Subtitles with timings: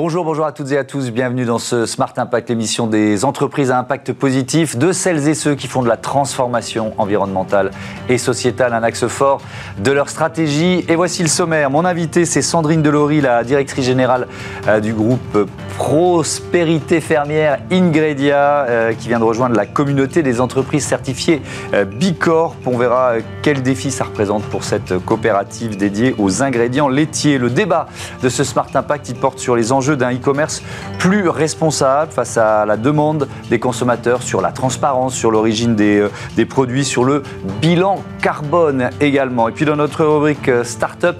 [0.00, 1.10] Bonjour, bonjour à toutes et à tous.
[1.10, 5.56] Bienvenue dans ce Smart Impact, l'émission des entreprises à impact positif, de celles et ceux
[5.56, 7.72] qui font de la transformation environnementale
[8.08, 9.40] et sociétale un axe fort
[9.80, 10.84] de leur stratégie.
[10.88, 11.68] Et voici le sommaire.
[11.68, 14.28] Mon invité, c'est Sandrine Delory, la directrice générale
[14.68, 15.36] euh, du groupe
[15.78, 21.42] Prospérité Fermière Ingredia, euh, qui vient de rejoindre la communauté des entreprises certifiées
[21.74, 22.54] euh, Bicorp.
[22.66, 27.38] On verra quel défi ça représente pour cette coopérative dédiée aux ingrédients laitiers.
[27.38, 27.88] Le débat
[28.22, 30.62] de ce Smart Impact, il porte sur les enjeux d'un e-commerce
[30.98, 36.10] plus responsable face à la demande des consommateurs sur la transparence, sur l'origine des, euh,
[36.36, 37.22] des, produits, sur le
[37.60, 39.48] bilan carbone également.
[39.48, 41.16] Et puis dans notre rubrique euh, Startup,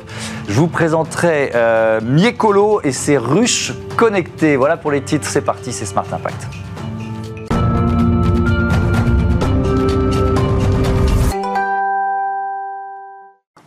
[0.49, 4.57] je vous présenterai euh, Miecolo et ses ruches connectées.
[4.57, 6.49] Voilà pour les titres, c'est parti, c'est Smart Impact.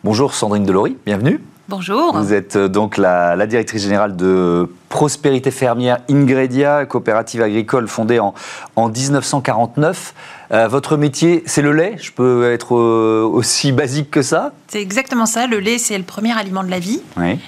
[0.03, 1.39] Bonjour Sandrine Delory, bienvenue.
[1.71, 2.17] Bonjour.
[2.17, 8.33] Vous êtes euh, donc la, directrice générale de Prospérité Fermière Ingredia, coopérative agricole fondée en,
[8.75, 10.13] en 1949.
[10.51, 11.95] Euh, votre métier, c'est le lait?
[11.97, 14.51] Je peux être euh, aussi basique que ça?
[14.67, 15.47] C'est exactement ça.
[15.47, 17.01] Le lait, c'est le premier aliment de la vie.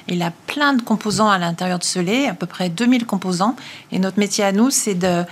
[0.07, 3.57] Il a plein de composants à l'intérieur de ce lait, à peu près 2000 composants.
[3.91, 5.23] Et notre métier à nous, c'est de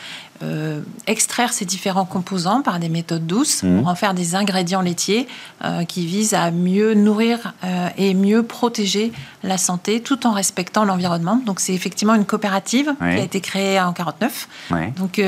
[0.43, 3.79] euh, extraire ces différents composants par des méthodes douces mmh.
[3.79, 5.27] pour en faire des ingrédients laitiers
[5.63, 9.11] euh, qui visent à mieux nourrir euh, et mieux protéger
[9.43, 11.41] la santé tout en respectant l'environnement.
[11.45, 14.47] Donc c'est effectivement une coopérative qui a été créée en 49,
[14.97, 15.21] donc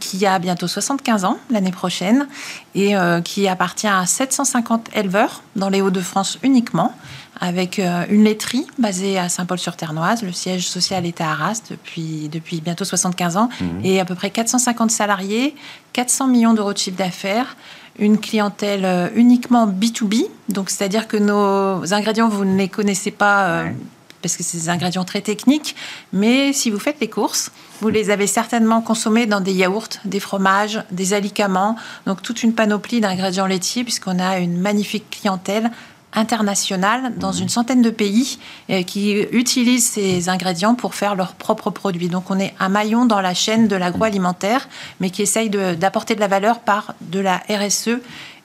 [0.00, 2.28] qui a bientôt 75 ans l'année prochaine
[2.74, 6.94] et qui appartient à 750 éleveurs dans les Hauts-de-France uniquement
[7.40, 10.22] avec une laiterie basée à Saint-Paul-sur-Ternoise.
[10.22, 13.84] Le siège social est à Arras depuis, depuis bientôt 75 ans mhm.
[13.84, 15.54] et à peu près 450 salariés,
[15.92, 17.56] 400 millions d'euros de chiffre d'affaires
[18.00, 23.48] une clientèle euh, uniquement B2B, donc c'est-à-dire que nos ingrédients, vous ne les connaissez pas
[23.48, 23.70] euh,
[24.22, 25.74] parce que c'est des ingrédients très techniques,
[26.12, 27.50] mais si vous faites les courses,
[27.80, 31.74] vous les avez certainement consommés dans des yaourts, des fromages, des alicaments,
[32.06, 35.72] donc toute une panoplie d'ingrédients laitiers puisqu'on a une magnifique clientèle
[36.12, 38.38] internationales dans une centaine de pays
[38.70, 42.08] euh, qui utilisent ces ingrédients pour faire leurs propres produits.
[42.08, 44.68] Donc on est un maillon dans la chaîne de l'agroalimentaire,
[45.00, 47.98] mais qui essaye d'apporter de, la valeur par de la RSE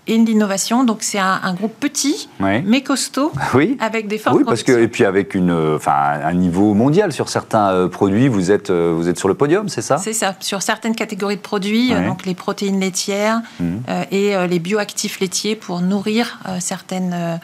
[0.08, 0.84] et de l'innovation.
[0.84, 3.78] Donc c'est un, groupe petit, mais costaud, oui.
[3.80, 5.94] avec des fortes Oui, parce que, et puis avec une, enfin,
[6.24, 9.70] un niveau mondial sur certains euh, produits, vous êtes, euh, vous êtes sur le podium,
[9.70, 9.98] c'est ça?
[9.98, 10.36] C'est ça.
[10.40, 13.66] Sur certaines catégories de produits, donc les protéines laitières mmh.
[14.12, 17.40] et les bioactifs laitiers pour nourrir certaines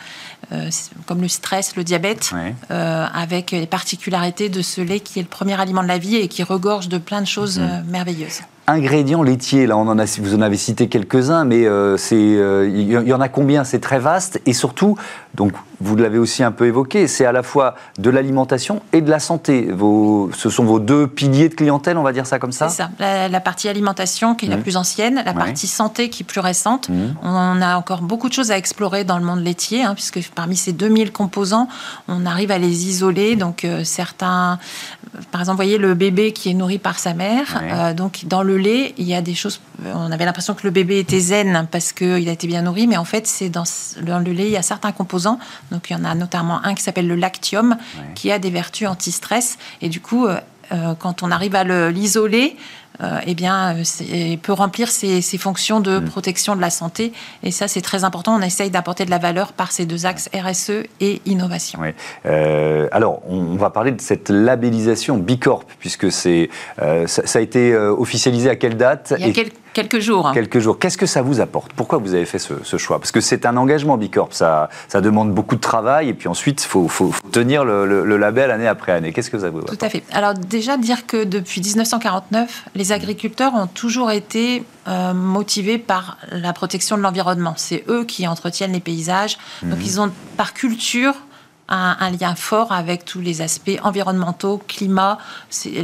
[0.51, 0.69] euh,
[1.05, 2.31] comme le stress, le diabète,
[2.71, 6.15] euh, avec les particularités de ce lait qui est le premier aliment de la vie
[6.15, 7.65] et qui regorge de plein de choses mhm.
[7.69, 11.65] euh, merveilleuses ingrédients laitiers, là, on en a, vous en avez cité quelques-uns, mais
[11.97, 13.63] c'est, il y en a combien?
[13.63, 14.95] C'est très vaste et surtout,
[15.35, 19.09] donc vous l'avez aussi un peu évoqué, c'est à la fois de l'alimentation et de
[19.09, 19.69] la santé.
[19.71, 22.67] Vos, ce sont vos deux piliers de clientèle, on va dire ça comme ça?
[22.67, 22.89] C'est ça.
[22.99, 24.61] La, partie alimentation qui est la mmh.
[24.61, 26.89] plus ancienne, la partie santé qui est plus récente.
[26.89, 27.15] Mmh.
[27.23, 30.57] On a encore beaucoup de choses à explorer dans le monde laitier, hein, puisque parmi
[30.57, 31.69] ces 2000 composants,
[32.07, 33.37] on arrive à les isoler.
[33.37, 34.59] Donc euh, certains,
[35.31, 37.61] par exemple, voyez le bébé qui est nourri par sa mère.
[37.61, 39.59] Euh, donc dans le lait, il y a des choses.
[39.83, 42.97] On avait l'impression que le bébé était zen parce qu'il a été bien nourri, mais
[42.97, 43.63] en fait, c'est dans,
[44.01, 45.39] dans le lait, il y a certains composants
[45.71, 47.77] donc il y en a notamment un qui s'appelle le lactium,
[48.15, 49.57] qui a des vertus anti-stress.
[49.81, 50.39] Et du coup, euh,
[50.71, 52.55] euh, quand on arrive à l'isoler,
[53.25, 56.05] eh bien, il peut remplir ses, fonctions de mm.
[56.05, 57.13] protection de la santé.
[57.43, 58.35] Et ça, c'est très important.
[58.35, 61.79] On essaye d'apporter de la valeur par ces deux axes RSE et innovation.
[62.25, 68.55] alors, on, va parler de cette labellisation Bicorp, puisque c'est, ça, a été officialisé à
[68.55, 70.31] quelle date Il y a quelques Quelques jours.
[70.33, 70.79] Quelques jours.
[70.79, 71.73] Qu'est-ce que ça vous apporte?
[71.73, 72.99] Pourquoi vous avez fait ce, choix?
[72.99, 76.63] Parce que c'est un engagement Bicorp, ça, ça demande beaucoup de travail et puis ensuite,
[76.63, 79.13] il faut, tenir le, label année après année.
[79.13, 80.03] Qu'est-ce que ça vous apporte Tout à fait.
[80.11, 86.53] Alors déjà, dire que depuis 1949, les agriculteurs ont toujours été euh, motivés par la
[86.53, 87.53] protection de l'environnement.
[87.57, 89.37] C'est eux qui entretiennent les paysages.
[89.63, 89.85] Donc mhm.
[89.85, 91.13] ils ont, par culture,
[91.69, 95.17] un, lien fort avec tous les aspects environnementaux, climat,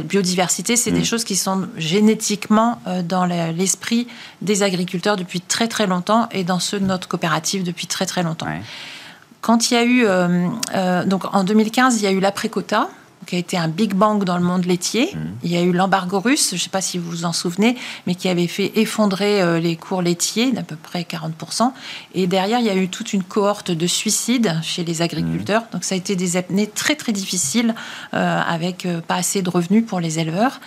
[0.04, 0.76] biodiversité.
[0.76, 1.04] C'est des mm.
[1.04, 4.08] choses qui sont génétiquement euh, dans l'esprit
[4.42, 8.22] des agriculteurs depuis très très longtemps et dans ceux de notre coopérative depuis très très
[8.22, 8.46] longtemps.
[9.40, 12.88] Quand il y a eu, euh, euh, donc en 2015, il y a eu l'après-quota,
[13.26, 15.10] qui a été un big bang dans le monde laitier.
[15.14, 15.18] Mmh.
[15.42, 17.76] Il y a eu l'embargo russe, je ne sais pas si vous vous en souvenez,
[18.06, 21.72] mais qui avait fait effondrer euh, les cours laitiers d'à peu près 40%.
[22.14, 25.62] Et derrière, il y a eu toute une cohorte de suicides chez les agriculteurs.
[25.62, 25.72] Mmh.
[25.72, 27.74] Donc ça a été des années très très difficiles
[28.14, 30.60] euh, avec euh, pas assez de revenus pour les éleveurs.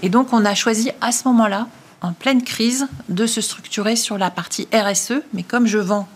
[0.00, 1.66] Et donc on a choisi à ce moment-là,
[2.00, 5.22] en pleine crise, de se structurer sur la partie RSE.
[5.32, 6.08] Mais comme je vends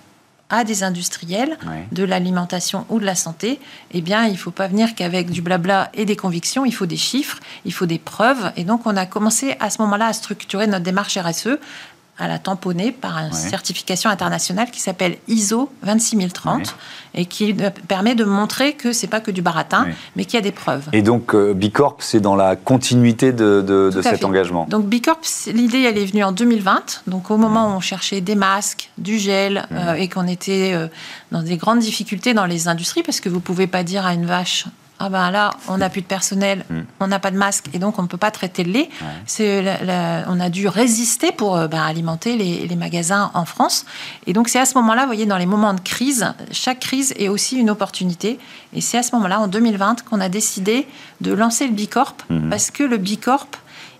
[0.50, 1.58] à des industriels
[1.92, 3.60] de l'alimentation ou de la santé,
[3.92, 6.86] eh bien, il ne faut pas venir qu'avec du blabla et des convictions, il faut
[6.86, 8.52] des chiffres, il faut des preuves.
[8.56, 11.58] Et donc, on a commencé à ce moment-là à structurer notre démarche RSE
[12.18, 16.76] à la tamponner par une certification internationale qui s'appelle ISO 26030
[17.14, 17.54] et qui
[17.86, 19.86] permet de montrer que c'est pas que du baratin,
[20.16, 20.88] mais qu'il y a des preuves.
[20.92, 24.66] Et donc euh, Bicorp, c'est dans la continuité de, cet engagement.
[24.68, 27.02] Donc Bicorp, l'idée, elle est venue en 2020.
[27.06, 30.88] Donc au moment où on cherchait des masques, du gel euh, et qu'on était euh,
[31.32, 34.26] dans des grandes difficultés dans les industries, parce que vous pouvez pas dire à une
[34.26, 34.66] vache
[35.00, 36.80] ah ben là, on n'a plus de personnel, hmm.
[37.00, 38.88] on n'a pas de masque et donc on ne peut pas traiter le lait.
[40.28, 43.86] On a dû résister pour euh, ben, alimenter les, magasins en France.
[44.26, 47.12] Et donc c'est à ce moment-là, vous voyez, dans les moments de crise, chaque crise
[47.16, 48.38] est aussi une opportunité.
[48.72, 50.86] Et c'est à ce moment-là, en 2020, qu'on a décidé
[51.20, 52.50] de lancer le Bicorp hmm.
[52.50, 53.48] parce que le Bicorp,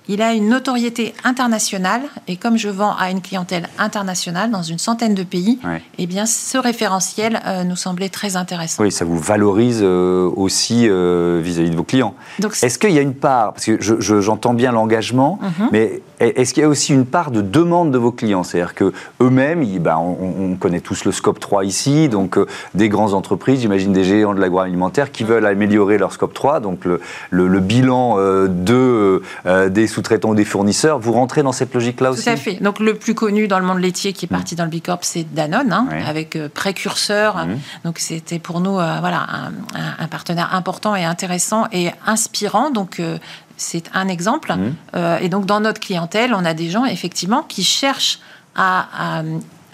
[0.09, 4.79] il a une notoriété internationale et comme je vends à une clientèle internationale dans une
[4.79, 5.59] centaine de pays,
[5.99, 8.83] eh bien ce référentiel euh, nous semblait très intéressant.
[8.83, 12.15] Oui, ça vous valorise euh, aussi euh, vis-à-vis de vos clients.
[12.63, 15.69] Est-ce qu'il y a une part, parce que j'entends bien l'engagement, mhm.
[15.73, 18.43] mais est-ce qu'il y a aussi une part de demande de vos clients?
[18.43, 22.39] C'est-à-dire que eux-mêmes, ben, on, connaît tous le scope 3 ici, donc
[22.75, 26.85] des grandes entreprises, j'imagine des géants de l'agroalimentaire qui veulent améliorer leur scope 3, donc
[26.85, 27.01] le,
[27.31, 29.23] le bilan de,
[29.69, 30.99] des sous-traitants ou des fournisseurs.
[30.99, 32.25] Vous rentrez dans cette logique-là aussi?
[32.25, 32.55] Tout à fait.
[32.55, 34.59] Donc le plus connu dans le monde laitier qui est parti mmh.
[34.59, 37.37] dans le Bicorp, c'est Danone, hein, avec euh, Précurseur.
[37.37, 37.57] Mmh.
[37.85, 39.27] Donc c'était pour nous euh, voilà,
[39.75, 42.71] un, partenaire important et intéressant et inspirant.
[42.71, 43.19] Donc euh,
[43.59, 44.55] c'est un exemple.
[44.55, 44.97] Mmh.
[45.21, 48.21] et donc dans notre clientèle, on a des gens effectivement qui cherchent
[48.55, 49.23] à à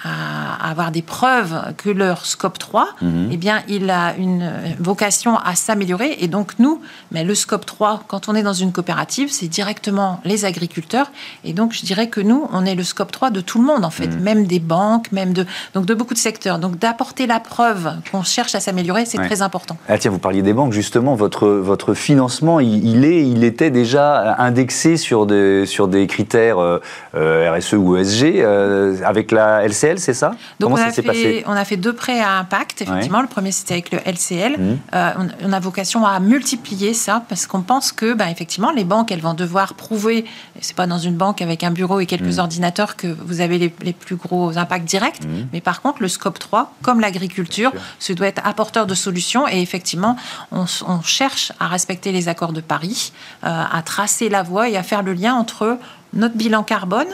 [0.05, 3.29] avoir des preuves que leur scope 3, mhm.
[3.33, 6.17] eh bien, il a une vocation à s'améliorer.
[6.21, 6.81] Et donc, nous,
[7.11, 11.11] mais le scope 3, quand on est dans une coopérative, c'est directement les agriculteurs.
[11.45, 13.85] Et donc, je dirais que nous, on est le scope 3 de tout le monde,
[13.85, 14.21] en fait, mhm.
[14.21, 16.59] même des banques, même de, donc de beaucoup de secteurs.
[16.59, 19.77] Donc, d'apporter la preuve qu'on cherche à s'améliorer, c'est très important.
[19.89, 24.37] Ah, tiens, vous parliez des banques, justement, votre, votre financement, il, est, il était déjà
[24.39, 26.81] indexé sur des, sur des critères euh,
[27.15, 30.31] euh, RSE ou ESG euh, avec la LCL c'est ça?
[30.61, 31.45] Donc Comment on, a fait, passé?
[31.47, 33.21] on a fait deux prêts à impact, effectivement.
[33.21, 34.59] Le premier, c'était avec le LCL.
[34.59, 34.79] Mmh.
[34.95, 35.13] Euh,
[35.43, 39.21] on, a vocation à multiplier ça parce qu'on pense que, bah, effectivement, les banques, elles
[39.21, 40.25] vont devoir prouver,
[40.61, 42.41] c'est pas dans une banque avec un bureau et quelques mmh.
[42.41, 45.49] ordinateurs que vous avez les, plus gros impacts directs, mmh.
[45.53, 49.61] mais par contre, le scope 3, comme l'agriculture, ce doit être apporteur de solutions et
[49.61, 50.17] effectivement,
[50.53, 50.67] on,
[51.03, 53.13] cherche à respecter les accords de Paris,
[53.45, 55.79] euh, à tracer la voie et à faire le lien entre
[56.13, 57.09] notre bilan carbone,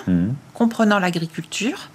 [0.54, 1.88] comprenant l'agriculture,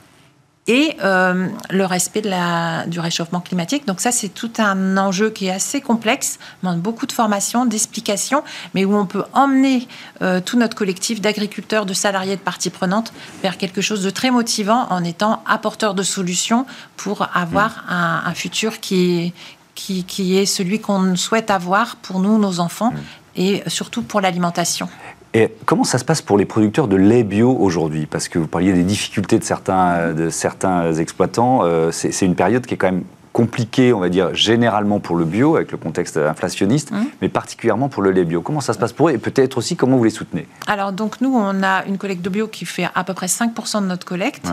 [0.67, 3.85] et euh, le respect de la, du réchauffement climatique.
[3.85, 8.44] Donc ça, c'est tout un enjeu qui est assez complexe, demande beaucoup de formation, d'explication,
[8.73, 9.88] mais où on peut emmener
[10.21, 13.13] euh, tout notre collectif d'agriculteurs, de salariés, de parties prenantes
[13.44, 16.65] vers quelque chose de très motivant en étant apporteur de solutions
[16.97, 17.91] pour avoir mmh.
[17.94, 19.33] un, un, futur qui est,
[19.75, 22.97] qui, qui est celui qu'on souhaite avoir pour nous, nos enfants, mmh.
[23.35, 24.89] et surtout pour l'alimentation.
[25.35, 28.05] Et comment ça se passe pour les producteurs de lait bio aujourd'hui?
[28.05, 31.59] Parce que vous parliez des difficultés de certains, certains exploitants.
[31.65, 33.03] Euh, c'est une période qui est quand même
[33.35, 37.03] compliqué, on va dire, généralement pour le bio, avec le contexte inflationniste, mmh.
[37.21, 38.41] mais particulièrement pour le lait bio.
[38.41, 41.19] Comment ça se passe pour eux et peut-être aussi comment vous les soutenez Alors, donc
[41.19, 44.05] nous, on a une collecte de bio qui fait à peu près 5% de notre
[44.05, 44.47] collecte.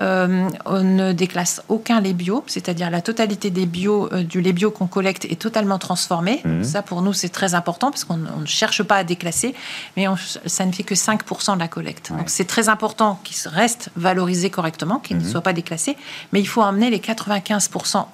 [0.00, 4.52] Euh, on ne déclasse aucun lait bio, c'est-à-dire la totalité des bio, euh, du lait
[4.52, 6.40] bio qu'on collecte est totalement transformé.
[6.44, 6.62] Mmh.
[6.62, 9.56] Ça, pour nous, c'est très important parce qu'on ne cherche pas à déclasser,
[9.96, 10.06] mais
[10.46, 12.12] ça ne fait que 5% de la collecte.
[12.12, 15.26] Donc, c'est très important qu'il reste valorisé correctement, qu'il ne mmh.
[15.28, 15.96] soit pas déclassé,
[16.32, 18.04] mais il faut emmener les 95%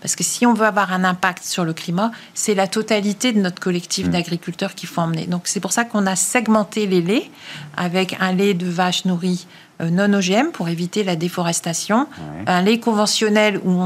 [0.00, 3.40] parce que si on veut avoir un impact sur le climat, c'est la totalité de
[3.40, 4.10] notre collectif mm.
[4.10, 5.26] d'agriculteurs qu'il faut emmener.
[5.26, 7.30] Donc c'est pour ça qu'on a segmenté les laits
[7.76, 9.46] avec un lait de vache nourrie
[9.80, 12.06] euh, non OGM pour éviter la déforestation,
[12.46, 13.80] un lait conventionnel où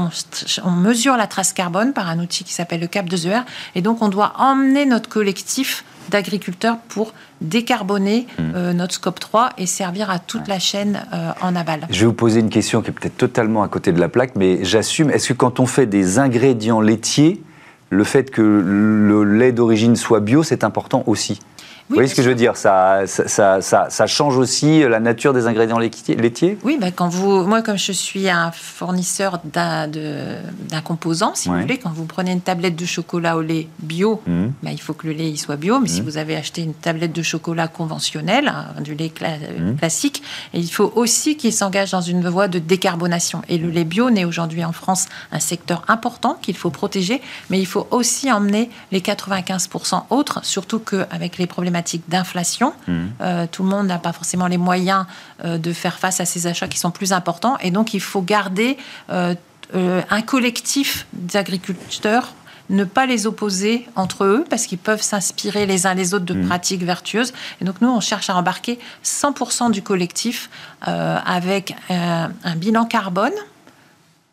[0.63, 3.43] on, mesure la trace carbone par un outil qui s'appelle le CAP 2ER,
[3.75, 8.43] et donc on doit emmener notre collectif d'agriculteurs pour décarboner hmm.
[8.55, 11.87] euh, notre scope 3 et servir à toute la chaîne euh, en aval.
[11.89, 14.35] Je vais vous poser une question qui est peut-être totalement à côté de la plaque,
[14.35, 17.41] mais j'assume, est-ce que quand on fait des ingrédients laitiers,
[17.89, 21.39] le fait que le lait d'origine soit bio, c'est important aussi?
[21.89, 25.33] Vous voyez ce que je veux dire ça ça, ça, ça, change aussi la nature
[25.33, 31.35] des ingrédients laitiers Oui, bah quand vous, moi, comme je suis un fournisseur d'un composant,
[31.35, 34.45] si vous voulez, quand vous prenez une tablette de chocolat au lait bio, mmh.
[34.63, 35.79] bah, il faut que le lait il soit bio.
[35.79, 36.05] Mais si mmh.
[36.05, 39.75] vous avez acheté une tablette de chocolat conventionnelle, hein, du lait mmh.
[39.75, 40.23] classique,
[40.53, 43.43] il faut aussi qu'il s'engage dans une voie de décarbonation.
[43.47, 47.59] Et le lait bio n'est aujourd'hui en France un secteur important qu'il faut protéger, mais
[47.59, 51.74] il faut aussi emmener les 95% autres, surtout qu'avec les problèmes
[52.07, 52.73] d'inflation.
[52.87, 52.93] Mmh.
[53.21, 55.05] Euh, tout le monde n'a pas forcément les moyens
[55.43, 57.57] euh, de faire face à ces achats qui sont plus importants.
[57.59, 58.77] Et donc, il faut garder
[59.09, 59.35] euh,
[59.73, 62.33] un collectif d'agriculteurs
[62.71, 66.33] ne pas les opposer entre eux parce qu'ils peuvent s'inspirer les uns les autres de
[66.33, 66.47] mmh.
[66.47, 67.31] pratiques vertueuses.
[67.61, 70.49] Et donc nous, on cherche à embarquer 100% du collectif
[70.87, 73.33] euh, avec un bilan carbone,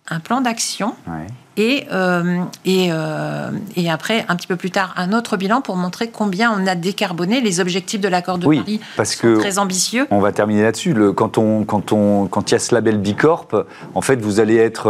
[0.08, 0.94] un plan d'action.
[1.56, 2.90] Et, euh, et,
[3.76, 6.74] et, après, un petit peu plus tard, un autre bilan pour montrer combien on a
[6.74, 7.40] décarboné.
[7.40, 10.06] Les objectifs de l'accord de Paris parce sont que très ambitieux.
[10.10, 10.94] On va terminer là-dessus.
[11.14, 13.48] Quand, on, quand, on, quand il y a ce label Bicorp,
[13.94, 14.88] en fait, vous allez être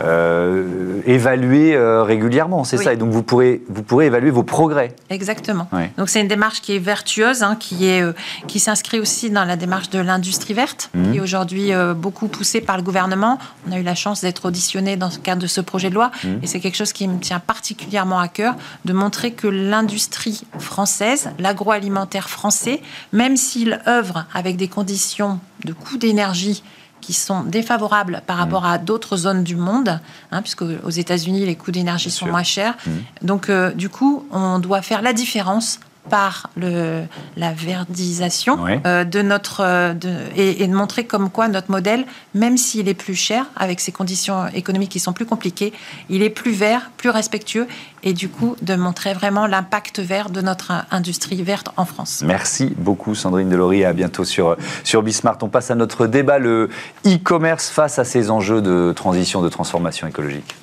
[0.00, 2.92] euh, évaluer euh, régulièrement, c'est ça.
[2.92, 4.96] Et donc vous pourrez, vous pourrez évaluer vos progrès.
[5.08, 5.68] Exactement.
[5.98, 8.12] Donc c'est une démarche qui est vertueuse, hein, qui est, euh,
[8.48, 11.12] qui s'inscrit aussi dans la démarche de l'industrie verte, mmh.
[11.12, 13.38] qui est aujourd'hui beaucoup poussée par le gouvernement.
[13.68, 16.10] On a eu la chance d'être auditionné dans le cadre de ce projet de loi,
[16.22, 16.28] mmh.
[16.42, 21.30] et c'est quelque chose qui me tient particulièrement à cœur de montrer que l'industrie française,
[21.38, 22.80] l'agroalimentaire français,
[23.12, 26.62] même s'il œuvre avec des conditions de coût d'énergie
[27.00, 28.72] qui sont défavorables par rapport mm.
[28.72, 30.00] à d'autres zones du monde,
[30.32, 32.74] hein, puisque aux États-Unis, les coûts d'énergie sont moins chers.
[32.86, 32.90] Mm.
[33.26, 35.80] Donc, euh, du coup, on doit faire la différence
[36.10, 37.02] par le,
[37.36, 42.56] la verdisation euh, de notre euh, de, et, de montrer comme quoi notre modèle, même
[42.56, 45.72] s'il est plus cher, avec ces conditions économiques qui sont plus compliquées,
[46.08, 47.66] il est plus vert, plus respectueux,
[48.02, 52.22] et du coup de montrer vraiment l'impact vert de notre industrie verte en France.
[52.24, 55.38] Merci beaucoup Sandrine Delory, à bientôt sur, sur Bismart.
[55.42, 56.68] On passe à notre débat, le
[57.06, 60.54] e-commerce face à ces enjeux de transition, de transformation écologique.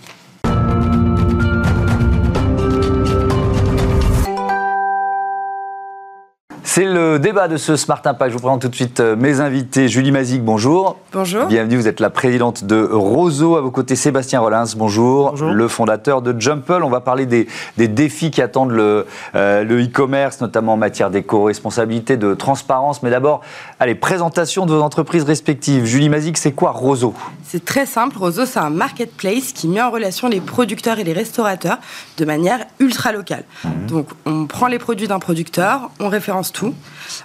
[6.74, 8.32] C'est le débat de ce Smart Impact.
[8.32, 9.90] Je vous présente tout de suite euh, mes invités.
[9.90, 10.96] Julie Mazic, bonjour.
[11.12, 11.48] Bonjour.
[11.48, 13.58] Bienvenue, vous êtes la présidente de Roseau.
[13.58, 15.32] À vos côtés, Sébastien Rollins, bonjour.
[15.32, 15.51] Bonjour.
[15.51, 16.82] Le fondateur de Jumple.
[16.82, 22.36] On va parler des, défis qui attendent le euh, e-commerce, notamment en matière d'éco-responsabilité, de
[22.36, 23.04] transparence.
[23.04, 23.42] Mais d'abord,
[23.82, 25.84] allez, présentation de vos entreprises respectives.
[25.84, 27.13] Julie Mazic, c'est quoi Roseau?
[27.51, 28.17] C'est très simple.
[28.17, 31.79] Roseau, c'est un marketplace qui met en relation les producteurs et les restaurateurs
[32.15, 33.43] de manière ultra locale.
[33.65, 33.88] Mhm.
[33.88, 36.74] Donc, on prend les produits d'un producteur, on référence tout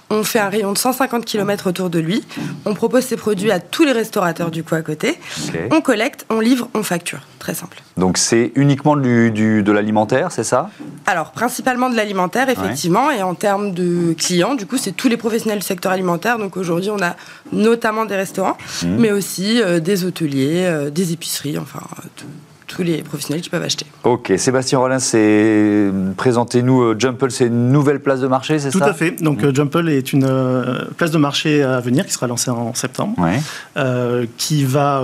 [0.09, 2.23] on fait un rayon de 150 km autour de lui.
[2.65, 5.19] On propose ces produits à tous les restaurateurs du coup à côté.
[5.71, 7.21] On collecte, on livre, on facture.
[7.47, 7.81] Très simple.
[7.95, 10.69] Donc c'est uniquement du, de l'alimentaire, c'est ça?
[11.05, 13.09] Alors principalement de l'alimentaire, effectivement.
[13.09, 16.39] Et en termes de clients, du coup, c'est tous les professionnels du secteur alimentaire.
[16.39, 17.15] Donc aujourd'hui, on a
[17.53, 18.87] notamment des restaurants, mmh.
[18.97, 21.79] mais aussi euh, des hôteliers, euh, des épiceries, enfin
[22.17, 22.25] tout
[22.67, 23.85] tous les professionnels qui peuvent acheter.
[24.03, 28.79] Ok, Sébastien Rollin, c'est présentez-nous euh, Jumple, c'est une nouvelle place de marché, c'est ça
[28.79, 29.21] Tout à fait.
[29.23, 29.55] Donc mmh.
[29.55, 33.15] Jumple est une euh, place de marché à venir qui sera lancée en septembre,
[34.37, 35.03] qui va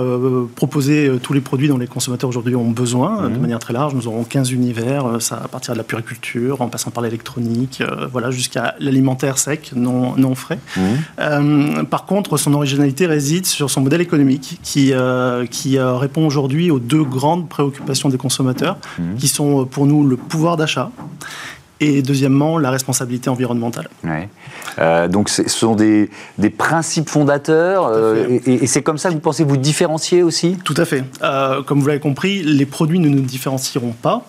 [0.54, 3.40] proposer tous les produits dont les consommateurs aujourd'hui ont besoin de mmh.
[3.40, 3.94] manière très large.
[3.94, 8.30] Nous aurons 15 univers, ça à partir de la puriculture, en passant par l'électronique, voilà,
[8.30, 10.58] jusqu'à l'alimentaire sec, non, non frais.
[10.76, 11.84] Mmh.
[11.88, 14.92] par contre, son originalité réside sur son modèle économique qui,
[15.50, 19.14] qui répond aujourd'hui aux deux grandes préoccupations des consommateurs, mmh.
[19.16, 20.90] qui sont euh, pour nous le pouvoir d'achat
[21.80, 23.88] et deuxièmement la responsabilité environnementale.
[24.78, 29.20] Euh, donc ce sont des, des principes fondateurs euh, et, c'est comme ça que vous
[29.20, 30.56] pensez vous différencier aussi?
[30.64, 31.04] Tout à fait.
[31.22, 34.26] Euh, comme vous l'avez compris, les produits ne nous différencieront pas,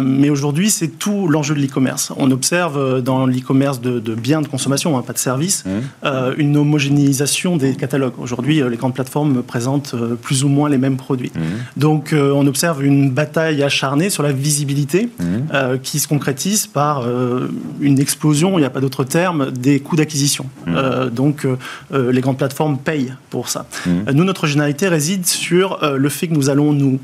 [0.00, 2.12] mais aujourd'hui c'est tout l'enjeu de l'e-commerce.
[2.16, 6.08] On observe dans l'e-commerce de, biens de consommation, hein, pas de services, mmh.
[6.36, 8.14] une homogénéisation des catalogues.
[8.18, 11.32] Aujourd'hui les grandes plateformes présentent plus ou moins les mêmes produits.
[11.34, 11.40] Mmh.
[11.80, 15.78] Donc on observe une bataille acharnée sur la visibilité mmh.
[15.82, 17.48] qui se concrétise par euh,
[17.80, 20.46] une explosion, il n'y a pas d'autre terme, des coûts d'acquisition.
[20.66, 20.74] Mmh.
[20.76, 23.66] Euh, donc euh, les grandes plateformes payent pour ça.
[23.86, 23.90] Mmh.
[24.12, 27.00] Nous, notre généralité réside sur le fait que nous allons nous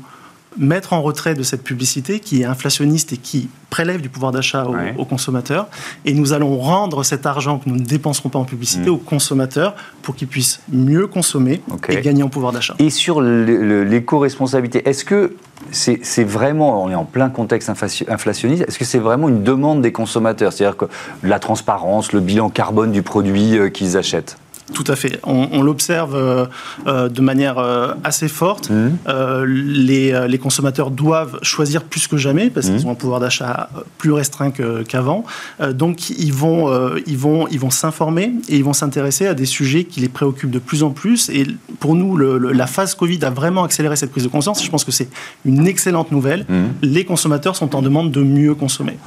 [0.57, 4.65] mettre en retrait de cette publicité qui est inflationniste et qui prélève du pouvoir d'achat
[4.97, 5.67] aux, consommateurs.
[6.05, 8.93] Et nous allons rendre cet argent que nous ne dépenserons pas en publicité mmh.
[8.93, 12.75] aux consommateurs pour qu'ils puissent mieux consommer et gagner en pouvoir d'achat.
[12.79, 15.35] Et sur l'éco-responsabilité, est-ce que
[15.71, 19.91] c'est vraiment, on est en plein contexte inflationniste, est-ce que c'est vraiment une demande des
[19.91, 20.53] consommateurs?
[20.53, 20.85] C'est-à-dire que
[21.23, 24.37] la transparence, le bilan carbone du produit euh, qu'ils achètent?
[24.73, 25.19] Tout à fait.
[25.23, 26.45] On, l'observe euh,
[26.87, 28.71] euh, de manière euh, assez forte.
[28.71, 29.45] Mmh.
[29.45, 34.11] Les, les, consommateurs doivent choisir plus que jamais parce qu'ils ont un pouvoir d'achat plus
[34.11, 34.51] restreint
[34.87, 35.23] qu'avant.
[35.71, 36.69] donc ils vont,
[37.05, 40.51] ils vont, ils vont s'informer et ils vont s'intéresser à des sujets qui les préoccupent
[40.51, 41.29] de plus en plus.
[41.29, 41.47] Et
[41.79, 44.63] pour nous, la phase Covid a vraiment accéléré cette prise de conscience.
[44.63, 45.09] Je pense que c'est
[45.45, 46.45] une excellente nouvelle.
[46.47, 46.63] Mmh.
[46.81, 48.97] Les consommateurs sont en demande de mieux consommer.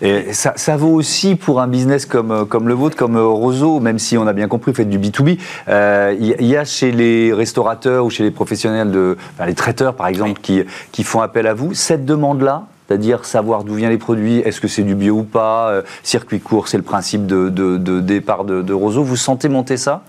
[0.00, 3.98] Et ça, ça, vaut aussi pour un business comme, comme le vôtre, comme Roseau, même
[3.98, 5.38] si on a bien compris, vous faites du B2B.
[5.68, 10.06] Euh, il y a chez les restaurateurs ou chez les professionnels, de, les traiteurs par
[10.06, 14.38] exemple, qui, qui font appel à vous, cette demande-là, c'est-à-dire savoir d'où viennent les produits,
[14.38, 18.00] est-ce que c'est du bio ou pas, euh, circuit court, c'est le principe de, de,
[18.00, 19.02] départ de, de Roseau.
[19.02, 20.02] Vous sentez monter ça?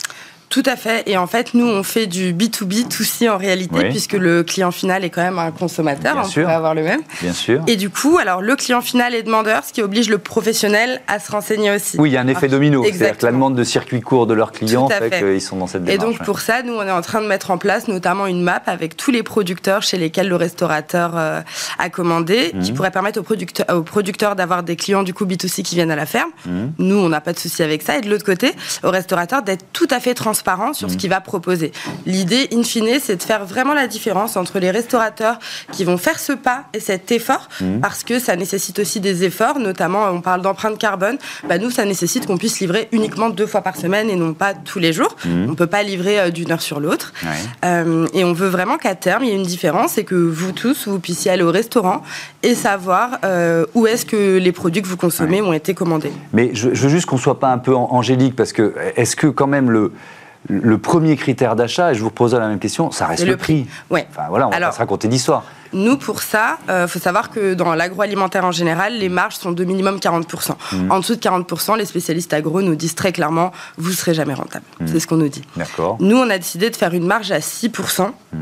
[0.54, 1.02] Tout à fait.
[1.10, 4.70] Et en fait, nous, on fait du B2B, tout c en réalité, puisque le client
[4.70, 6.16] final est quand même un consommateur.
[6.24, 7.00] on peut avoir le même.
[7.24, 7.64] Bien sûr.
[7.66, 11.18] Et du coup, alors le client final est demandeur, ce qui oblige le professionnel à
[11.18, 11.98] se renseigner aussi.
[11.98, 12.84] Oui, il y a un effet domino.
[12.84, 15.86] C'est-à-dire que la demande de circuit court de leurs clients fait, qu'ils sont dans cette
[15.86, 16.08] démarche.
[16.08, 18.44] Et donc, pour ça, nous, on est en train de mettre en place notamment une
[18.44, 21.42] map avec tous les producteurs chez lesquels le restaurateur euh,
[21.80, 22.76] a commandé, qui mhm.
[22.76, 25.96] pourrait permettre aux producteurs, aux producteurs d'avoir des clients du coup B2C qui viennent à
[25.96, 26.30] la ferme.
[26.46, 26.74] Mhm.
[26.78, 27.98] Nous, on n'a pas de souci avec ça.
[27.98, 28.52] Et de l'autre côté,
[28.84, 31.00] aux restaurateurs d'être tout à fait transparent sur ce mhm.
[31.00, 31.72] qu'il va proposer.
[32.06, 35.40] L'idée, in fine, c'est de faire vraiment la différence entre les restaurateurs
[35.72, 37.48] qui vont faire ce pas et cet effort,
[37.82, 41.18] parce que ça nécessite aussi des efforts, notamment on parle d'empreinte carbone.
[41.48, 44.54] Bah, nous, ça nécessite qu'on puisse livrer uniquement deux fois par semaine et non pas
[44.54, 45.16] tous les jours.
[45.26, 47.14] On ne peut pas livrer euh, d'une heure sur l'autre.
[47.64, 50.52] Euh, et on veut vraiment qu'à terme, il y ait une différence et que vous
[50.52, 52.04] tous, vous puissiez aller au restaurant
[52.42, 56.12] et savoir euh, où est-ce que les produits que vous consommez ont été commandés.
[56.34, 59.28] Mais je, veux juste qu'on ne soit pas un peu angélique, parce que est-ce que
[59.28, 59.92] quand même le
[60.50, 63.68] le premier critère d'achat, et je vous pose la même question, ça reste le, prix.
[63.90, 64.08] Ouais.
[64.10, 65.44] Enfin voilà, on va pas se raconter d'histoire.
[65.74, 69.52] Nous, pour ça, il euh, faut savoir que dans l'agroalimentaire en général, les marges sont
[69.52, 70.52] de minimum 40%.
[70.52, 70.92] Mmh.
[70.92, 74.34] En dessous de 40%, les spécialistes agro nous disent très clairement, vous ne serez jamais
[74.34, 74.66] rentable.
[74.80, 74.88] Mmh.
[74.88, 75.42] C'est ce qu'on nous dit.
[76.00, 78.08] Nous, on a décidé de faire une marge à 6%.
[78.08, 78.38] Mmh.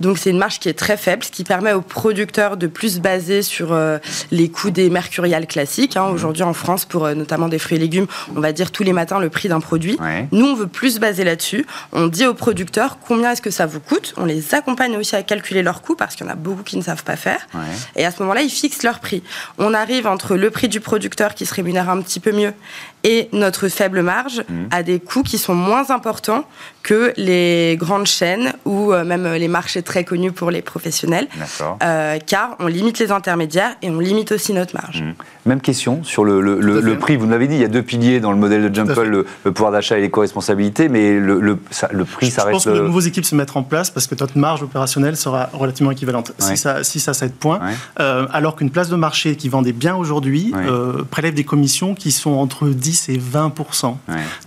[0.00, 3.00] Donc, c'est une marge qui est très faible, ce qui permet aux producteurs de plus
[3.00, 3.98] baser sur euh,
[4.30, 5.96] les coûts des mercuriales classiques.
[5.96, 6.06] Hein.
[6.12, 8.06] Aujourd'hui, en France, pour euh, notamment des fruits et légumes,
[8.36, 9.98] on va dire tous les matins le prix d'un produit.
[10.32, 11.66] Nous, on veut plus baser là-dessus.
[11.92, 14.14] On dit aux producteurs combien est-ce que ça vous coûte.
[14.16, 16.76] On les accompagne aussi à calculer leurs coûts parce qu'il y en a beaucoup qui
[16.76, 17.46] ne savent pas faire.
[17.96, 19.22] Et à ce moment-là, ils fixent leur prix.
[19.56, 22.52] On arrive entre le prix du producteur qui se rémunère un petit peu mieux
[23.04, 24.54] et notre faible marge mmh.
[24.70, 26.44] à des coûts qui sont moins importants
[26.82, 31.28] que les grandes chaînes ou euh, même les marchés très connus pour les professionnels.
[31.82, 35.02] Euh, car on limite les intermédiaires et on limite aussi notre marge.
[35.02, 35.14] Mmh.
[35.46, 37.16] Même question sur le, le, prix.
[37.16, 39.70] Vous l'avez dit, il y a deux piliers dans le modèle de Jumple, le, pouvoir
[39.70, 42.46] d'achat et l'éco-responsabilité, mais le, prix, ça reste...
[42.46, 45.16] Je pense que de nouveaux équipes se mettre en place parce que notre marge opérationnelle
[45.16, 46.32] sera relativement équivalente.
[46.38, 47.60] Si, ça, si ça, 7 points.
[48.00, 50.52] Euh, alors qu'une place de marché qui vend des biens aujourd'hui
[51.10, 53.96] prélève des commissions qui sont entre 10 c'est 20%.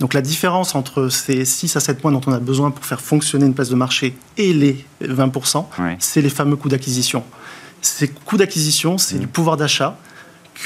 [0.00, 3.00] Donc la différence entre ces 6 à 7 points dont on a besoin pour faire
[3.00, 5.64] fonctionner une place de marché et les 20%,
[5.98, 7.24] c'est les fameux coûts d'acquisition.
[7.82, 9.20] Ces coûts d'acquisition, c'est mm.
[9.20, 9.96] du pouvoir d'achat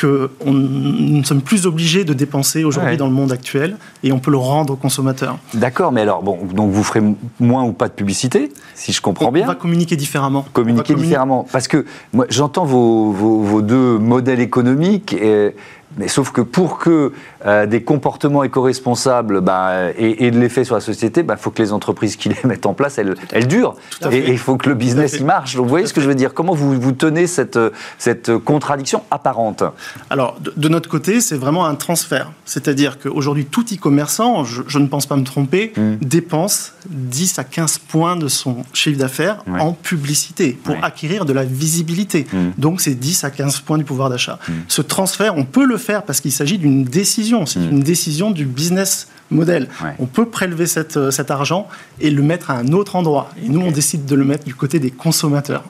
[0.01, 4.31] que nous sommes plus obligés de dépenser aujourd'hui dans le monde actuel et on peut
[4.31, 5.39] le rendre aux consommateurs.
[5.55, 7.03] D'accord, mais alors, bon, donc vous ferez
[7.39, 10.45] moins ou pas de publicité, si je comprends bien On va communiquer différemment.
[10.53, 11.47] Communiquer différemment.
[11.53, 15.13] Parce que moi, j'entends vos, vos, vos, deux modèles économiques.
[15.13, 15.55] Et
[15.97, 17.13] mais sauf que pour que
[17.47, 21.63] euh, des comportements éco-responsables bah, aient, de l'effet sur la société, il bah, faut que
[21.63, 23.75] les entreprises qui les mettent en place, elles, elles durent.
[24.11, 25.57] Et il faut que le business y marche.
[25.57, 27.59] Donc vous voyez ce que je veux dire Comment vous, vous tenez cette,
[27.99, 29.63] cette contradiction apparente?
[30.11, 32.33] Alors, de, notre côté, c'est vraiment un transfert.
[32.45, 35.97] C'est-à-dire qu'aujourd'hui, tout e-commerçant, je, ne pense pas me tromper, hmm.
[36.01, 41.45] dépense 10 à 15 points de son chiffre d'affaires en publicité pour acquérir de la
[41.45, 42.27] visibilité.
[42.33, 42.51] Hmm.
[42.59, 44.39] Donc c'est 10 à 15 points du pouvoir d'achat.
[44.49, 44.53] Hmm.
[44.69, 48.45] Ce transfert, on peut le faire parce qu'il s'agit d'une décision, c'est une décision du
[48.45, 49.69] business model.
[49.99, 50.67] On peut prélever
[50.97, 51.69] euh, cet argent
[52.01, 53.31] et le mettre à un autre endroit.
[53.45, 55.65] Et nous, on décide de le mettre du côté des consommateurs.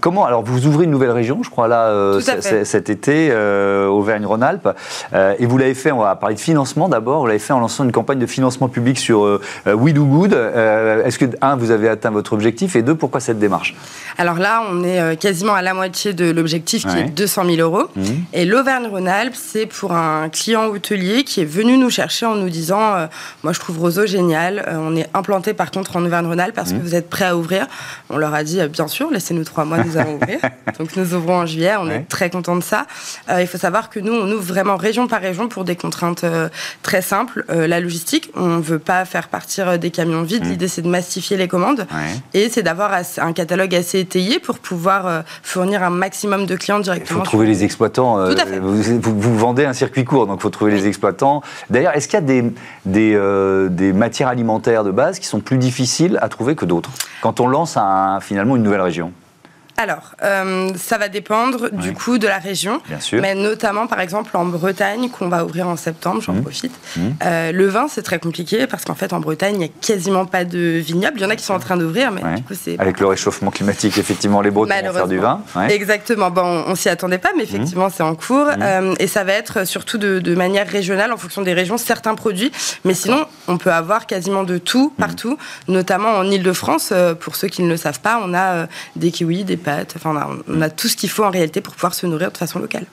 [0.00, 4.68] Comment Alors, vous ouvrez une nouvelle région, je crois, là, euh, cet été, euh, Auvergne-Rhône-Alpes.
[5.12, 7.60] Euh, et vous l'avez fait, on va parler de financement d'abord, vous l'avez fait en
[7.60, 10.32] lançant une campagne de financement public sur We Do Good.
[10.32, 13.74] Est-ce que, un, vous avez atteint votre objectif Et deux, pourquoi cette démarche?
[14.18, 17.88] Alors là, on est quasiment à la moitié de l'objectif qui est 200 000 euros.
[17.94, 18.02] Mmh.
[18.32, 23.08] Et l'Auvergne-Rhône-Alpes, c'est pour un client hôtelier qui est venu nous chercher en nous disant
[23.42, 24.64] Moi, je trouve Roseau génial.
[24.72, 26.78] on est implanté par contre en Auvergne-Rhône-Alpes parce mmh.
[26.78, 27.66] que vous êtes prêt à ouvrir.
[28.10, 30.40] On leur a dit Bien sûr, laissez-nous trois mois, nous allons ouvrir.
[30.78, 32.86] Donc nous ouvrons en juillet, on est très content de ça.
[33.28, 36.24] Euh, il faut savoir que nous, on ouvre vraiment région par région pour des contraintes
[36.24, 36.48] euh,
[36.82, 37.44] très simples.
[37.50, 40.44] Euh, la logistique, on ne veut pas faire partir des camions vides.
[40.44, 40.50] Mm.
[40.50, 41.86] L'idée, c'est de massifier les commandes
[42.32, 47.20] et c'est d'avoir un catalogue assez étayé pour pouvoir fournir un maximum de clients directement.
[47.20, 48.30] Il faut trouver les exploitants.
[48.30, 48.58] Tout à fait.
[48.58, 51.42] Vous, vendez un circuit court, donc il faut trouver les exploitants.
[51.70, 52.44] D'ailleurs, est-ce qu'il y a des,
[52.86, 56.90] des, des, matières alimentaires de base qui sont plus difficiles à trouver que d'autres
[57.22, 59.12] quand on lance un, finalement une nouvelle région?
[59.76, 63.20] Alors, euh, ça va dépendre du coup de la région, Bien sûr.
[63.20, 66.42] mais notamment par exemple en Bretagne qu'on va ouvrir en septembre, j'en mmh.
[66.42, 66.72] profite.
[66.96, 67.00] Mmh.
[67.24, 70.26] Euh, le vin c'est très compliqué parce qu'en fait en Bretagne il n'y a quasiment
[70.26, 71.16] pas de vignobles.
[71.16, 73.06] Il y en a qui sont en train d'ouvrir, mais du coup c'est avec le
[73.06, 75.40] réchauffement climatique effectivement les Bretons vont faire du vin.
[75.68, 76.30] Exactement.
[76.30, 77.46] Bon, on s'y attendait pas, mais mmh.
[77.46, 81.16] effectivement c'est en cours euh, et ça va être surtout de, de, manière régionale en
[81.16, 82.52] fonction des régions certains produits,
[82.84, 85.00] mais sinon on peut avoir quasiment de tout mmh.
[85.00, 86.90] partout, notamment en Ile-de-France.
[86.92, 89.94] Euh, pour ceux qui ne le savent pas, on a euh, des kiwis, des pâtes,
[89.96, 90.14] enfin,
[90.48, 92.86] on a, tout ce qu'il faut en réalité pour pouvoir se nourrir de façon locale.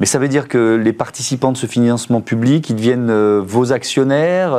[0.00, 3.72] Mais ça veut dire que les participants de ce financement public, ils deviennent euh, vos
[3.72, 4.56] actionnaires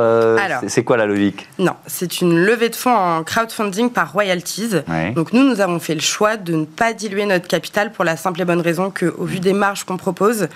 [0.68, 1.48] C'est quoi la logique?
[1.58, 4.70] Non, c'est une levée de fonds en crowdfunding par royalties.
[5.14, 8.16] Donc nous, nous avons fait le choix de ne pas diluer notre capital pour la
[8.16, 10.48] simple et bonne raison qu'au vu des marges qu'on propose,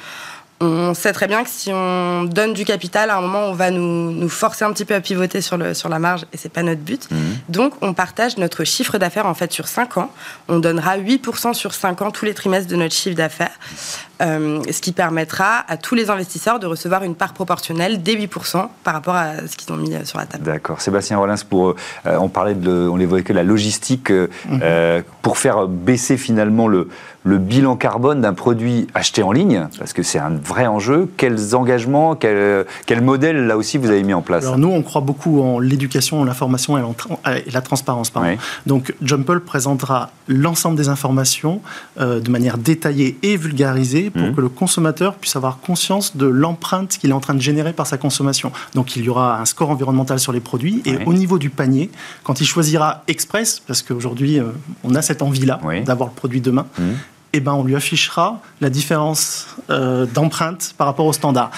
[0.61, 3.71] on sait très bien que si on donne du capital, à un moment, on va
[3.71, 6.51] nous, nous forcer un petit peu à pivoter sur, le, sur la marge, et c'est
[6.51, 7.11] pas notre but.
[7.11, 7.19] Mhm.
[7.49, 10.13] Donc, on partage notre chiffre d'affaires en fait sur 5 ans.
[10.49, 13.59] On donnera 8% sur 5 ans tous les trimestres de notre chiffre d'affaires,
[14.21, 18.69] euh, ce qui permettra à tous les investisseurs de recevoir une part proportionnelle des 8%
[18.85, 20.45] par rapport à ce qu'ils ont mis euh, sur la table.
[20.45, 20.81] D'accord.
[20.81, 21.75] Sébastien Rollins, pour,
[22.07, 24.61] euh, on parlait de, on évoquait la logistique mhm.
[25.23, 26.89] pour faire baisser finalement le,
[27.25, 31.11] le bilan carbone d'un produit acheté en ligne, parce que c'est un vrai enjeu.
[31.17, 34.45] Quels engagements, quel, quel, modèle là aussi vous avez mis en place?
[34.45, 36.83] Alors nous, on croit beaucoup en l'éducation, l'information et,
[37.47, 38.13] et, la transparence.
[38.67, 41.61] Donc Jumple présentera l'ensemble des informations
[42.01, 44.35] euh, de manière détaillée et vulgarisée pour mhm.
[44.35, 47.87] que le consommateur puisse avoir conscience de l'empreinte qu'il est en train de générer par
[47.87, 48.53] sa consommation.
[48.75, 51.91] Donc il y aura un score environnemental sur les produits et au niveau du panier,
[52.23, 54.45] quand il choisira Express, parce qu'aujourd'hui euh,
[54.85, 56.97] on a cette envie-là d'avoir le produit demain, mhm
[57.33, 61.51] eh ben, on lui affichera la différence euh, d'empreinte par rapport au standard.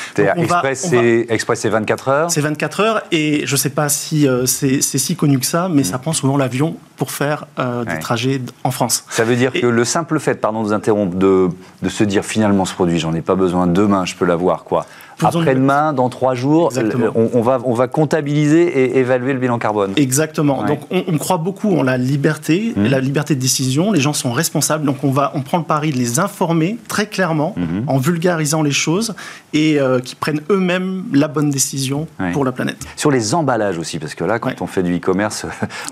[1.28, 2.30] Express, c'est 24 heures?
[2.30, 5.68] C'est 24 heures, et je ne sais pas si euh, c'est si connu que ça,
[5.70, 9.04] mais ça prend souvent l'avion pour faire euh, des trajets en France.
[9.08, 11.48] Ça veut dire que le simple fait, pardon de vous interrompre, de,
[11.82, 14.86] de se dire finalement ce produit, j'en ai pas besoin, demain je peux l'avoir, quoi
[15.24, 16.72] après-demain, dans trois jours,
[17.14, 19.92] on, va, on va comptabiliser et évaluer le bilan carbone.
[19.96, 20.64] Exactement.
[20.64, 22.86] Donc on, croit beaucoup en la liberté, mmh.
[22.86, 23.92] la liberté de décision.
[23.92, 27.06] Les gens sont responsables, donc on, va, on prend le pari de les informer très
[27.06, 27.88] clairement mmh.
[27.88, 29.14] en vulgarisant les choses
[29.52, 32.78] et euh, qui prennent eux-mêmes la bonne décision pour la planète.
[32.96, 35.46] Sur les emballages aussi, parce que là, quand on fait du e-commerce,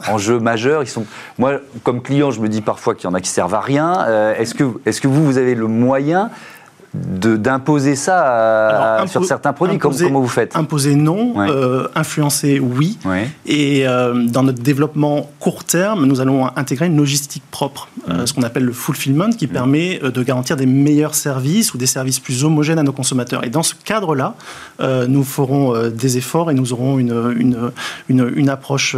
[0.08, 1.04] enjeu majeur, ils sont.
[1.38, 4.04] Moi, comme client, je me dis parfois qu'il y en a qui servent à rien.
[4.06, 6.30] Euh, est-ce que, est-ce que vous, vous avez le moyen
[6.94, 10.56] d'imposer ça sur certains produits comment, vous faites.
[10.56, 12.98] Imposer non, euh, influencer oui.
[13.46, 18.34] Et euh, dans notre développement court terme, nous allons intégrer une logistique propre, euh, ce
[18.34, 22.44] qu'on appelle le fulfillment, qui permet de garantir des meilleurs services ou des services plus
[22.44, 23.44] homogènes à nos consommateurs.
[23.44, 24.34] Et dans ce cadre-là,
[24.80, 27.70] nous ferons des efforts et nous aurons une, une,
[28.08, 28.96] une, une approche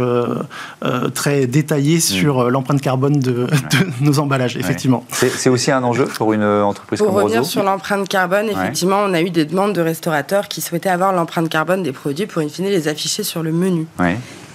[1.13, 3.47] très détaillée sur l'empreinte carbone de,
[4.01, 5.05] nos emballages, effectivement.
[5.11, 7.43] C'est aussi un enjeu pour une entreprise pour comme Roseau
[7.83, 11.83] l'empreinte carbone, effectivement, on a eu des demandes de restaurateurs qui souhaitaient avoir l'empreinte carbone
[11.83, 13.87] des produits pour, in fine, les afficher sur le menu.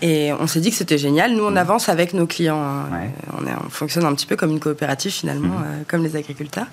[0.01, 1.33] Et on s'est dit que c'était génial.
[1.33, 1.57] Nous, on mm.
[1.57, 2.63] avance avec nos clients.
[2.63, 2.89] Hein.
[3.37, 5.65] On, fonctionne un petit peu comme une coopérative, finalement, mm.
[5.65, 6.69] euh, comme les agriculteurs.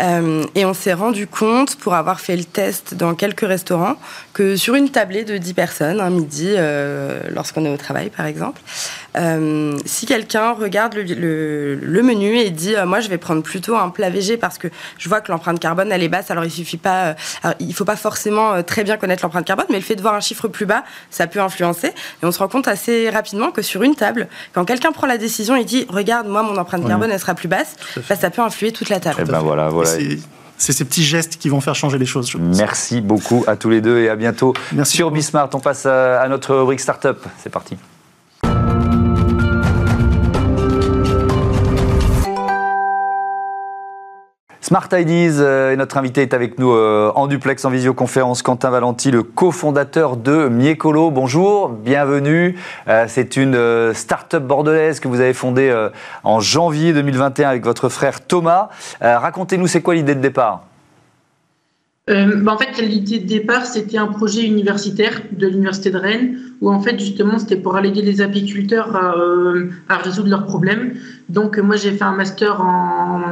[0.00, 3.96] Euh, et on s'est rendu compte, pour avoir fait le test dans quelques restaurants,
[4.32, 8.26] que sur une tablée de 10 personnes, un midi, euh, lorsqu'on est au travail par
[8.26, 8.60] exemple,
[9.16, 14.10] euh, si quelqu'un regarde le, menu et dit Moi, je vais prendre plutôt un plat
[14.10, 17.16] végé parce que je vois que l'empreinte carbone, elle est basse, alors il suffit pas.
[17.60, 20.20] il faut pas forcément très bien connaître l'empreinte carbone, mais le fait de voir un
[20.20, 21.88] chiffre plus bas, ça peut influencer.
[21.88, 25.18] Et on se rend compte assez rapidement que sur une table, quand quelqu'un prend la
[25.18, 27.76] décision et dit Regarde, moi, mon empreinte carbone, elle sera plus basse,
[28.08, 29.20] bah, ça peut influer toute la table.
[29.20, 29.90] Et eh ben voilà, voilà
[30.58, 32.34] c'est ces petits gestes qui vont faire changer les choses.
[32.38, 35.50] Merci beaucoup à tous les deux et à bientôt Merci sur Bismart.
[35.52, 37.18] On passe à notre rubrique Startup.
[37.42, 37.76] C'est parti.
[44.66, 49.12] Smart Ideas, euh, notre invité est avec nous euh, en duplex, en visioconférence, Quentin Valenti,
[49.12, 51.12] le cofondateur de Miecolo.
[51.12, 52.58] Bonjour, bienvenue.
[52.88, 55.72] Euh, c'est une start-up bordelaise que vous avez fondée
[56.24, 58.70] en janvier 2021 avec votre frère Thomas.
[59.00, 60.62] Racontez-nous, c'est quoi l'idée de départ?
[62.08, 66.38] Euh, bah, en fait, l'idée de départ, c'était un projet universitaire de l'Université de Rennes,
[66.60, 70.94] où en fait, justement, c'était pour aider les apiculteurs à, euh, à résoudre leurs problèmes.
[71.28, 73.22] Donc, moi, j'ai fait un master en,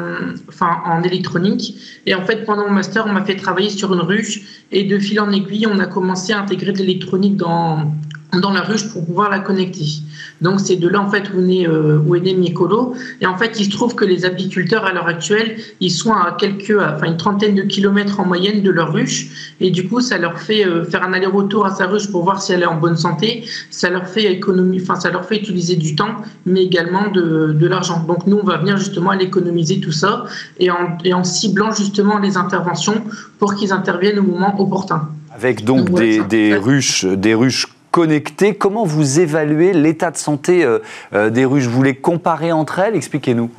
[0.49, 1.77] enfin, en électronique.
[2.07, 4.65] Et en fait, pendant mon master, on m'a fait travailler sur une ruche.
[4.73, 7.93] Et de fil en aiguille, on a commencé à intégrer de l'électronique dans,
[8.41, 10.03] dans la ruche pour pouvoir la connecter.
[10.41, 12.95] Donc c'est de là en fait où est né, euh, où est né Miecolo.
[13.21, 16.37] Et en fait, il se trouve que les apiculteurs à l'heure actuelle, ils sont à
[16.39, 19.55] quelques, enfin une trentaine de kilomètres en moyenne de leur ruche.
[19.61, 22.43] Et du coup, ça leur fait euh, faire un aller-retour à sa ruche pour voir
[22.43, 23.45] si elle est en bonne santé.
[23.71, 26.17] Ça leur fait économie, enfin ça leur fait utiliser du temps,
[26.47, 28.05] mais également de, de l'argent.
[28.07, 30.25] Donc nous, on va venir justement à l'économiser tout ça
[30.59, 33.03] et en, et en ciblant justement les interventions
[33.39, 35.09] pour qu'ils interviennent au moment opportun.
[35.35, 38.57] Avec donc, des, des, ruches, des ruches connectées.
[38.57, 40.81] Comment vous évaluez l'état de santé euh,
[41.13, 41.69] euh, des ruches?
[41.69, 42.97] Vous les comparez entre elles?
[42.97, 43.53] Expliquez-nous.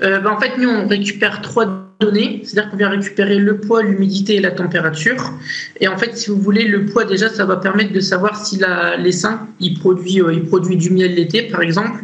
[0.00, 1.66] ben, En fait, nous, on récupère trois
[2.00, 5.34] données, c'est-à-dire qu'on vient récupérer le poids, l'humidité et la température.
[5.80, 8.58] Et en fait, si vous voulez, le poids, déjà, ça va permettre de savoir si
[8.98, 12.00] l'essaim, il produit, il produit du miel l'été, par exemple,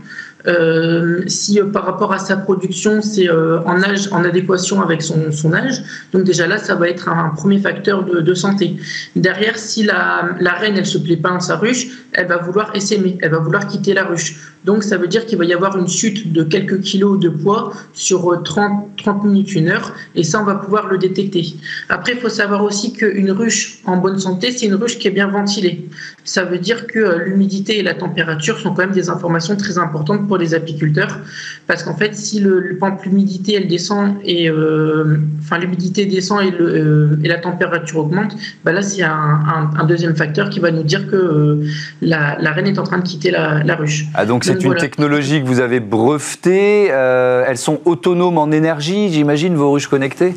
[0.48, 5.02] euh, si euh, par rapport à sa production, c'est euh, en âge, en adéquation avec
[5.02, 5.82] son, âge.
[6.12, 8.76] Donc déjà là, ça va être un, premier facteur de, de, santé.
[9.16, 12.74] Derrière, si la, la reine, elle se plaît pas dans sa ruche, elle va vouloir
[12.74, 14.36] essaimer, elle va vouloir quitter la ruche.
[14.66, 17.72] Donc ça veut dire qu'il va y avoir une chute de quelques kilos de poids
[17.94, 21.54] sur 30, 30 minutes, une heure, et ça, on va pouvoir le détecter.
[21.88, 25.12] Après, il faut savoir aussi qu'une ruche en bonne santé, c'est une ruche qui est
[25.12, 25.88] bien ventilée.
[26.24, 30.26] Ça veut dire que l'humidité et la température sont quand même des informations très importantes
[30.26, 31.20] pour les apiculteurs,
[31.68, 36.66] parce qu'en fait, si le, l'humidité elle descend et euh, enfin l'humidité descend et, le,
[36.66, 41.08] euh, et, la température augmente, bah là c'est un, deuxième facteur qui va nous dire
[41.08, 41.64] que euh,
[42.02, 44.06] la, reine est en train de quitter la, ruche.
[44.14, 46.86] Ah donc c'est une technologie que vous avez brevetée.
[46.86, 50.34] elles sont autonomes en énergie, j'imagine, vos ruches connectées?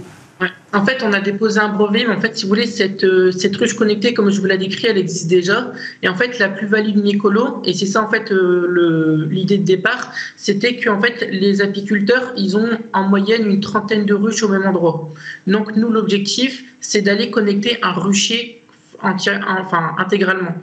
[0.72, 3.32] En fait, on a déposé un brevet, mais en fait, si vous voulez, cette, euh,
[3.60, 5.72] ruche connectée, comme je vous l'ai décrit, elle existe déjà.
[6.02, 9.66] Et en fait, la plus-value de Mycolo, et c'est ça en fait euh, l'idée de
[9.66, 14.48] départ, c'était qu'en fait, les apiculteurs, ils ont en moyenne une trentaine de ruches au
[14.48, 15.10] même endroit.
[15.48, 18.62] Donc, nous, l'objectif, c'est d'aller connecter un rucher
[19.02, 20.56] enfin, intégralement.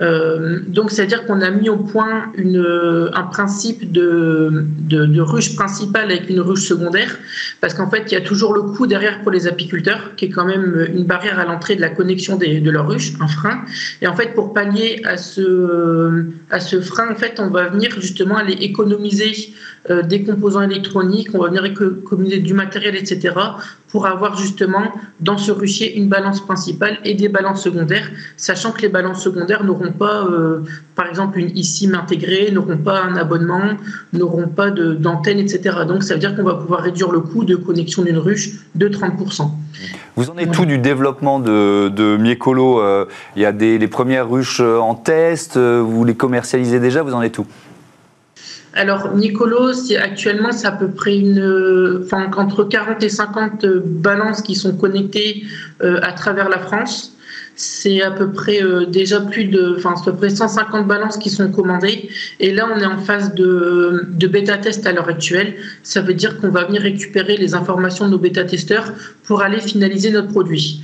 [0.00, 6.40] Euh, donc, c'est-à-dire qu'on a mis au point un principe de, ruche principale avec une
[6.40, 7.16] ruche secondaire,
[7.60, 10.30] parce qu'en fait, il y a toujours le coût derrière pour les apiculteurs, qui est
[10.30, 13.62] quand même une barrière à l'entrée de la connexion de leur ruche, un frein.
[14.00, 17.90] Et en fait, pour pallier à ce, à ce frein, en fait, on va venir
[18.00, 19.52] justement aller économiser
[19.90, 23.34] euh, des composants électroniques, on va venir économiser du matériel, etc.,
[23.88, 28.82] pour avoir justement dans ce ruchier une balance principale et des balances secondaires, sachant que
[28.82, 30.60] les balances secondaires n'auront pas, euh,
[30.94, 33.76] par exemple, une eSIM intégrée, n'auront pas un abonnement,
[34.12, 35.78] n'auront pas d'antenne, etc.
[35.86, 38.88] Donc ça veut dire qu'on va pouvoir réduire le coût de connexion d'une ruche de
[38.88, 39.50] 30%.
[40.16, 43.88] Vous en êtes tout du développement de, de Miecolo euh, Il y a des, les
[43.88, 47.46] premières ruches en test, vous les commercialisez déjà, vous en êtes tout
[48.74, 54.54] alors, Nicolo, actuellement, c'est à peu près une, enfin, entre 40 et 50 balances qui
[54.54, 55.42] sont connectées
[55.82, 57.17] euh, à travers la France.
[57.56, 61.30] C'est à peu près euh, déjà plus de, enfin, à peu près 150 balances qui
[61.30, 62.08] sont commandées.
[62.40, 65.56] Et là, on est en phase de, de bêta test à l'heure actuelle.
[65.82, 68.92] Ça veut dire qu'on va venir récupérer les informations de nos bêta testeurs
[69.24, 70.82] pour aller finaliser notre produit.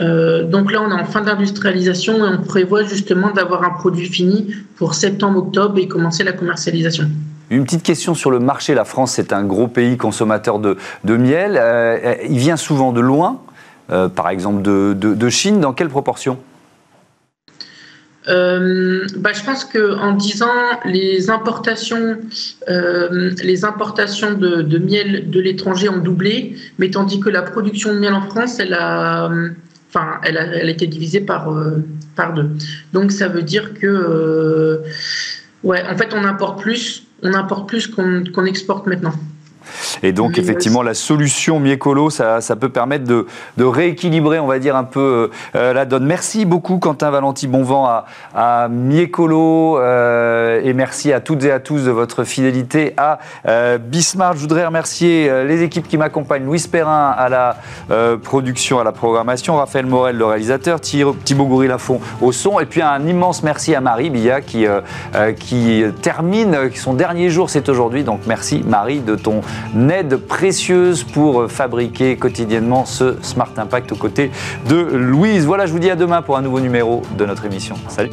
[0.00, 4.06] Euh, donc là, on est en fin d'industrialisation et on prévoit justement d'avoir un produit
[4.06, 7.08] fini pour septembre-octobre et commencer la commercialisation.
[7.48, 8.74] Une petite question sur le marché.
[8.74, 11.56] La France, c'est un gros pays consommateur de, miel.
[11.60, 13.40] Euh, il vient souvent de loin,
[13.90, 15.60] euh, par exemple de, Chine.
[15.60, 16.38] Dans quelle proportion?
[18.26, 22.18] Bah, je pense qu'en 10 ans, les importations,
[22.66, 28.14] les importations de, miel de l'étranger ont doublé, mais tandis que la production de miel
[28.14, 29.30] en France, elle a,
[29.96, 32.50] enfin, elle a, elle été divisée par, euh, par deux.
[32.92, 34.78] Donc ça veut dire que, euh,
[35.62, 39.14] ouais, en fait, on importe plus, on importe plus qu'on exporte maintenant.
[40.02, 44.58] Et donc, effectivement, la solution Miecolo, ça, ça peut permettre de, de, rééquilibrer, on va
[44.58, 46.04] dire, un peu euh, la donne.
[46.04, 47.46] Merci beaucoup, Quentin Valenti.
[47.46, 48.04] Bon vent à,
[48.34, 49.78] à Miecolo.
[49.78, 54.36] Euh, et merci à toutes et à tous de votre fidélité à euh, Bismarck.
[54.36, 56.44] Je voudrais remercier euh, les équipes qui m'accompagnent.
[56.44, 57.56] Louis Perrin à la
[57.90, 59.56] euh, production, à la programmation.
[59.56, 60.80] Raphaël Morel, le réalisateur.
[60.80, 62.60] Thibaut Goury-Lafont au son.
[62.60, 64.66] Et puis, un immense merci à Marie Billa qui,
[65.38, 67.50] qui termine son dernier jour.
[67.50, 68.04] C'est aujourd'hui.
[68.04, 69.40] Donc, merci, Marie, de ton
[70.04, 74.30] précieuse pour fabriquer quotidiennement ce Smart Impact aux côtés
[74.68, 75.46] de Louise.
[75.46, 77.76] Voilà, je vous dis à demain pour un nouveau numéro de notre émission.
[77.88, 78.10] Salut